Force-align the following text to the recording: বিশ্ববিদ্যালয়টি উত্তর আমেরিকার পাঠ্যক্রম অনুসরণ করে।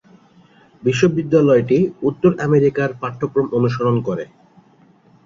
বিশ্ববিদ্যালয়টি 0.83 1.77
উত্তর 2.01 2.31
আমেরিকার 2.45 2.89
পাঠ্যক্রম 3.01 3.47
অনুসরণ 3.57 3.95
করে। 4.07 4.25